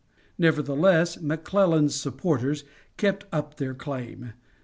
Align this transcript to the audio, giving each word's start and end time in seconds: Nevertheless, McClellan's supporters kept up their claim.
Nevertheless, 0.39 1.21
McClellan's 1.21 1.93
supporters 1.93 2.63
kept 2.97 3.25
up 3.31 3.57
their 3.57 3.75
claim. 3.75 4.33